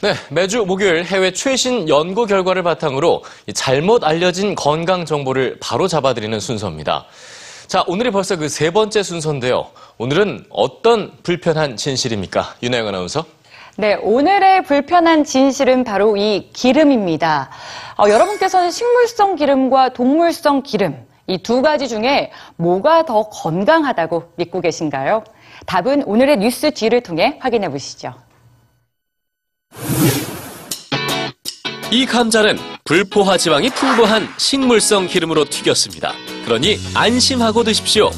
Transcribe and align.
네, 0.00 0.14
매주 0.30 0.64
목요일 0.64 1.04
해외 1.04 1.32
최신 1.32 1.88
연구 1.88 2.24
결과를 2.26 2.62
바탕으로 2.62 3.24
이 3.48 3.52
잘못 3.52 4.04
알려진 4.04 4.54
건강 4.54 5.04
정보를 5.04 5.58
바로 5.60 5.88
잡아드리는 5.88 6.38
순서입니다. 6.38 7.06
자, 7.66 7.84
오늘이 7.86 8.10
벌써 8.12 8.36
그 8.36 8.48
세 8.48 8.70
번째 8.70 9.02
순서인데요. 9.02 9.66
오늘은 9.98 10.44
어떤 10.50 11.12
불편한 11.24 11.76
진실입니까? 11.76 12.54
윤혜영 12.62 12.86
아나운서. 12.86 13.26
네, 13.80 13.94
오늘의 14.02 14.64
불편한 14.64 15.22
진실은 15.22 15.84
바로 15.84 16.16
이 16.16 16.50
기름입니다. 16.52 17.48
어, 17.96 18.08
여러분께서는 18.08 18.72
식물성 18.72 19.36
기름과 19.36 19.90
동물성 19.92 20.64
기름, 20.64 21.06
이 21.28 21.38
두 21.38 21.62
가지 21.62 21.86
중에 21.86 22.32
뭐가 22.56 23.04
더 23.04 23.28
건강하다고 23.28 24.32
믿고 24.34 24.60
계신가요? 24.62 25.22
답은 25.66 26.02
오늘의 26.06 26.38
뉴스 26.38 26.72
뒤를 26.72 27.02
통해 27.04 27.38
확인해 27.40 27.68
보시죠. 27.70 28.14
이 31.92 32.04
감자는 32.04 32.56
불포화 32.82 33.36
지방이 33.36 33.70
풍부한 33.70 34.26
식물성 34.38 35.06
기름으로 35.06 35.44
튀겼습니다. 35.44 36.14
그러니 36.44 36.78
안심하고 36.96 37.62
드십시오. 37.62 38.10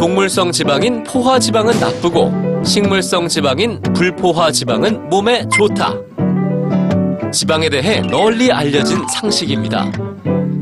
동물성 0.00 0.50
지방인 0.50 1.04
포화 1.04 1.38
지방은 1.38 1.78
나쁘고 1.78 2.64
식물성 2.64 3.28
지방인 3.28 3.82
불포화 3.94 4.50
지방은 4.50 5.10
몸에 5.10 5.46
좋다. 5.50 5.94
지방에 7.30 7.68
대해 7.68 8.00
널리 8.00 8.50
알려진 8.50 9.06
상식입니다. 9.06 9.92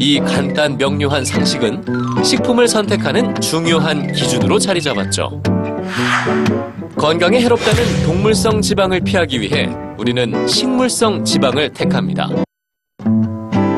이 0.01 0.19
간단 0.19 0.77
명료한 0.77 1.25
상식은 1.25 1.85
식품을 2.25 2.67
선택하는 2.67 3.41
중요한 3.41 4.13
기준으로 4.13 4.59
자리 4.59 4.83
잡았죠. 4.83 5.41
건강에 6.97 7.41
해롭다는 7.41 8.07
동물성 8.07 8.61
지방을 8.61 9.03
피하기 9.03 9.41
위해 9.41 9.71
우리는 9.99 10.49
식물성 10.49 11.25
지방을 11.25 11.73
택합니다. 11.75 12.29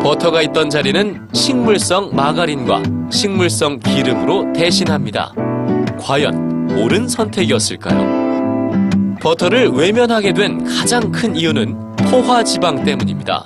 버터가 0.02 0.40
있던 0.40 0.70
자리는 0.70 1.28
식물성 1.34 2.16
마가린과 2.16 2.82
식물성 3.10 3.78
기름으로 3.80 4.54
대신합니다. 4.54 5.34
과연 6.00 6.70
옳은 6.78 7.08
선택이었을까요? 7.08 8.20
버터를 9.20 9.68
외면하게 9.68 10.32
된 10.32 10.64
가장 10.64 11.12
큰 11.12 11.36
이유는 11.36 11.96
포화 11.96 12.42
지방 12.42 12.82
때문입니다. 12.84 13.44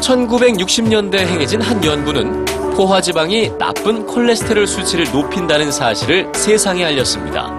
1960년대 0.00 1.16
행해진 1.16 1.60
한 1.62 1.82
연구는 1.82 2.44
포화 2.76 3.00
지방이 3.00 3.50
나쁜 3.58 4.06
콜레스테롤 4.06 4.66
수치를 4.66 5.10
높인다는 5.10 5.72
사실을 5.72 6.30
세상에 6.34 6.84
알렸습니다. 6.84 7.50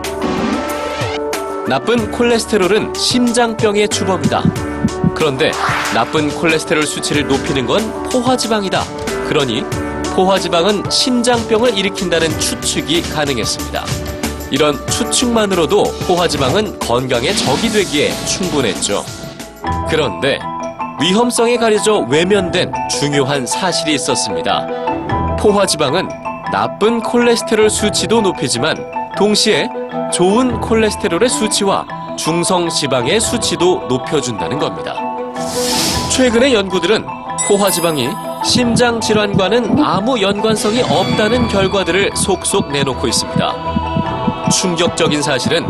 나쁜 1.67 2.11
콜레스테롤은 2.11 2.93
심장병의 2.93 3.89
주범이다. 3.89 4.43
그런데 5.15 5.51
나쁜 5.93 6.29
콜레스테롤 6.29 6.83
수치를 6.83 7.27
높이는 7.27 7.65
건 7.65 7.81
포화 8.03 8.37
지방이다. 8.37 8.83
그러니 9.27 9.63
포화지방은 10.17 10.89
심장병을 10.89 11.77
일으킨다는 11.77 12.27
추측이 12.39 13.03
가능했습니다. 13.03 13.85
이런 14.49 14.75
추측만으로도 14.87 15.83
포화지방은 16.07 16.79
건강에 16.79 17.31
적이 17.33 17.69
되기에 17.69 18.11
충분했죠. 18.25 19.05
그런데 19.87 20.39
위험성에 20.99 21.57
가려져 21.57 21.99
외면된 22.09 22.73
중요한 22.89 23.45
사실이 23.45 23.93
있었습니다. 23.93 24.65
포화지방은 25.39 26.09
나쁜 26.51 26.99
콜레스테롤 26.99 27.69
수치도 27.69 28.21
높이지만 28.21 28.75
동시에 29.15 29.69
좋은 30.11 30.59
콜레스테롤의 30.61 31.29
수치와 31.29 31.85
중성 32.17 32.69
지방의 32.69 33.19
수치도 33.19 33.85
높여준다는 33.87 34.57
겁니다. 34.57 34.95
최근의 36.11 36.55
연구들은 36.55 37.05
포화지방이 37.47 38.09
심장 38.47 39.01
질환과는 39.01 39.83
아무 39.83 40.21
연관성이 40.21 40.81
없다는 40.81 41.49
결과들을 41.49 42.11
속속 42.15 42.71
내놓고 42.71 43.05
있습니다. 43.05 44.49
충격적인 44.49 45.21
사실은 45.21 45.67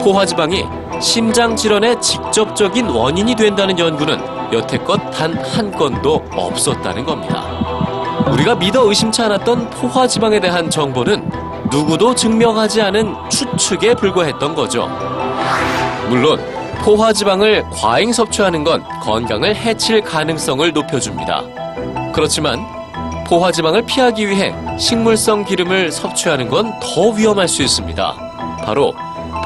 포화지방이 0.00 0.64
심장 1.00 1.56
질환의 1.56 2.00
직접적인 2.00 2.86
원인이 2.90 3.34
된다는 3.34 3.76
연구는 3.76 4.20
여태껏 4.52 5.00
단 5.10 5.36
한 5.42 5.72
건도 5.72 6.24
없었다는 6.32 7.04
겁니다. 7.04 7.42
우리가 8.30 8.54
믿어 8.54 8.88
의심치 8.88 9.20
않았던 9.22 9.70
포화지방에 9.70 10.38
대한 10.38 10.70
정보는 10.70 11.28
누구도 11.72 12.14
증명하지 12.14 12.82
않은 12.82 13.16
추측에 13.30 13.94
불과했던 13.94 14.54
거죠. 14.54 14.88
물론 16.08 16.38
포화지방을 16.84 17.64
과잉 17.72 18.12
섭취하는 18.12 18.62
건 18.62 18.84
건강을 19.02 19.56
해칠 19.56 20.02
가능성을 20.02 20.72
높여줍니다. 20.72 21.42
그렇지만 22.12 22.64
포화지방을 23.26 23.82
피하기 23.86 24.28
위해 24.28 24.54
식물성 24.78 25.44
기름을 25.44 25.90
섭취하는 25.90 26.48
건 26.48 26.72
더 26.80 27.08
위험할 27.10 27.48
수 27.48 27.62
있습니다. 27.62 28.14
바로 28.64 28.92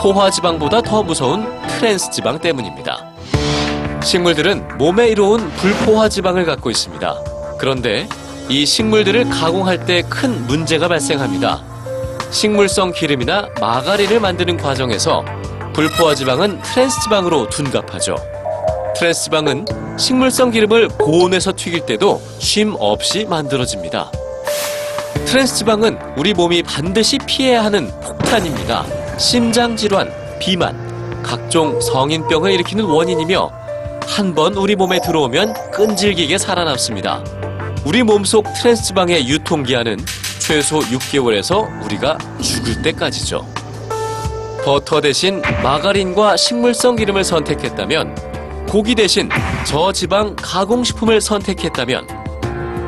포화지방보다 0.00 0.82
더 0.82 1.02
무서운 1.02 1.46
트랜스지방 1.68 2.40
때문입니다. 2.40 3.04
식물들은 4.02 4.78
몸에 4.78 5.08
이로운 5.08 5.48
불포화지방을 5.52 6.44
갖고 6.44 6.70
있습니다. 6.70 7.14
그런데 7.58 8.08
이 8.48 8.64
식물들을 8.66 9.28
가공할 9.30 9.84
때 9.86 10.02
큰 10.02 10.46
문제가 10.46 10.88
발생합니다. 10.88 11.62
식물성 12.30 12.92
기름이나 12.92 13.48
마가린을 13.60 14.20
만드는 14.20 14.56
과정에서 14.58 15.24
불포화 15.72 16.14
지방은 16.14 16.60
트랜스 16.62 17.00
지방으로 17.02 17.48
둔갑하죠. 17.48 18.16
트랜스 18.96 19.24
지방은 19.24 19.64
식물성 19.96 20.50
기름을 20.50 20.88
고온에서 20.88 21.52
튀길 21.56 21.86
때도 21.86 22.20
쉼 22.38 22.72
없이 22.78 23.24
만들어집니다. 23.28 24.10
트랜스 25.24 25.56
지방은 25.56 25.98
우리 26.16 26.34
몸이 26.34 26.62
반드시 26.62 27.18
피해야 27.26 27.64
하는 27.64 27.90
폭탄입니다. 28.00 28.84
심장 29.18 29.74
질환, 29.76 30.12
비만, 30.38 30.76
각종 31.22 31.80
성인병을 31.80 32.52
일으키는 32.52 32.84
원인이며 32.84 33.50
한 34.06 34.34
번 34.34 34.54
우리 34.54 34.76
몸에 34.76 35.00
들어오면 35.00 35.72
끈질기게 35.72 36.38
살아남습니다. 36.38 37.24
우리 37.84 38.02
몸속 38.02 38.46
트랜스 38.54 38.84
지방의 38.84 39.26
유통기한은 39.28 39.98
최소 40.38 40.78
6개월에서 40.78 41.84
우리가 41.84 42.16
죽을 42.40 42.82
때까지죠. 42.82 43.44
버터 44.64 45.00
대신 45.00 45.42
마가린과 45.62 46.36
식물성 46.36 46.96
기름을 46.96 47.24
선택했다면, 47.24 48.25
고기 48.68 48.94
대신 48.94 49.28
저지방 49.64 50.36
가공식품을 50.36 51.20
선택했다면, 51.20 52.06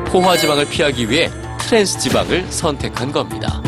포화지방을 0.07 0.67
피하기 0.69 1.09
위해 1.09 1.29
트랜스 1.59 1.99
지방을 1.99 2.45
선택한 2.51 3.11
겁니다. 3.11 3.61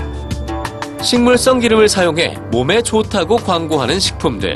식물성 1.01 1.59
기름을 1.59 1.87
사용해 1.87 2.35
몸에 2.51 2.81
좋다고 2.81 3.37
광고하는 3.37 3.99
식품들. 3.99 4.55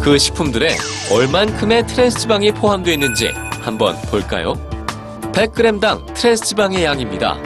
그 0.00 0.18
식품들에 0.18 0.76
얼만큼의 1.12 1.86
트랜스 1.86 2.20
지방이 2.20 2.52
포함되어 2.52 2.94
있는지 2.94 3.30
한번 3.60 4.00
볼까요? 4.02 4.54
100g당 5.32 6.14
트랜스 6.14 6.44
지방의 6.44 6.84
양입니다. 6.84 7.36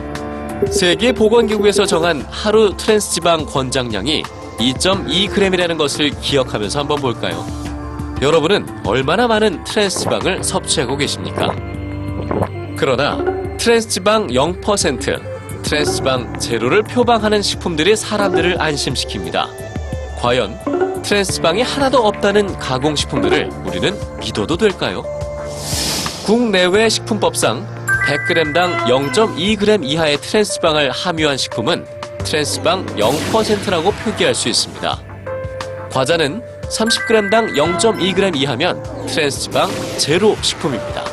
세계보건기구에서 0.70 1.84
정한 1.84 2.24
하루 2.30 2.74
트랜스 2.76 3.12
지방 3.14 3.44
권장량이 3.44 4.22
2.2g이라는 4.58 5.76
것을 5.76 6.10
기억하면서 6.20 6.80
한번 6.80 7.00
볼까요? 7.00 7.63
여러분은 8.22 8.66
얼마나 8.86 9.26
많은 9.26 9.64
트랜스 9.64 10.00
지방을 10.00 10.44
섭취하고 10.44 10.96
계십니까? 10.96 11.54
그러나 12.76 13.18
트랜스 13.58 13.88
지방 13.88 14.28
0%, 14.28 15.62
트랜스 15.62 15.96
지방 15.96 16.38
제로를 16.38 16.82
표방하는 16.82 17.42
식품들이 17.42 17.96
사람들을 17.96 18.58
안심시킵니다. 18.58 19.46
과연 20.18 21.02
트랜스 21.02 21.32
지방이 21.34 21.62
하나도 21.62 21.98
없다는 21.98 22.58
가공식품들을 22.58 23.50
우리는 23.66 23.94
믿어도 24.20 24.56
될까요? 24.56 25.02
국내외 26.24 26.88
식품법상 26.88 27.66
100g당 28.06 28.84
0.2g 28.84 29.84
이하의 29.84 30.18
트랜스지방을 30.18 30.90
함유한 30.90 31.36
식품은 31.36 31.86
트랜스지방 32.24 32.86
0%라고 32.96 33.90
표기할 33.90 34.34
수 34.34 34.48
있습니다. 34.48 35.00
과자는 35.90 36.42
30g당 36.68 37.56
0.2g 37.56 38.36
이하면 38.36 38.82
트랜스지방 39.06 39.70
제로 39.98 40.36
식품입니다. 40.42 41.04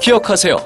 기억하세요. 0.00 0.56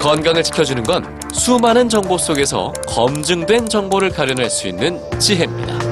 건강을 0.00 0.42
지켜주는 0.42 0.82
건 0.82 1.20
수많은 1.32 1.88
정보 1.88 2.18
속에서 2.18 2.72
검증된 2.86 3.68
정보를 3.68 4.10
가려낼 4.10 4.48
수 4.50 4.66
있는 4.66 5.00
지혜입니다. 5.18 5.89